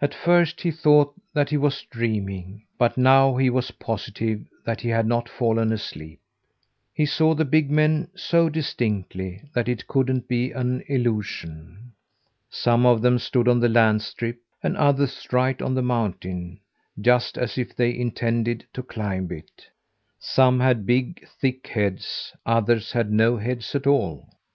At 0.00 0.14
first 0.14 0.62
he 0.62 0.70
thought 0.70 1.12
that 1.34 1.50
he 1.50 1.58
was 1.58 1.82
dreaming, 1.90 2.64
but 2.78 2.96
now 2.96 3.36
he 3.36 3.50
was 3.50 3.70
positive 3.72 4.46
that 4.64 4.80
he 4.80 4.88
had 4.88 5.06
not 5.06 5.28
fallen 5.28 5.74
asleep. 5.74 6.20
He 6.94 7.04
saw 7.04 7.34
the 7.34 7.44
big 7.44 7.70
men 7.70 8.08
so 8.14 8.48
distinctly 8.48 9.42
that 9.54 9.68
it 9.68 9.86
couldn't 9.86 10.26
be 10.26 10.52
an 10.52 10.82
illusion. 10.88 11.92
Some 12.48 12.86
of 12.86 13.02
them 13.02 13.18
stood 13.18 13.46
on 13.46 13.60
the 13.60 13.68
land 13.68 14.00
strip, 14.00 14.38
and 14.62 14.74
others 14.74 15.26
right 15.30 15.60
on 15.60 15.74
the 15.74 15.82
mountain 15.82 16.60
just 16.98 17.36
as 17.36 17.58
if 17.58 17.76
they 17.76 17.94
intended 17.94 18.64
to 18.72 18.82
climb 18.82 19.30
it. 19.30 19.66
Some 20.18 20.60
had 20.60 20.86
big, 20.86 21.28
thick 21.28 21.66
heads; 21.66 22.32
others 22.46 22.92
had 22.92 23.10
no 23.12 23.36
heads 23.36 23.74
at 23.74 23.86
all. 23.86 24.30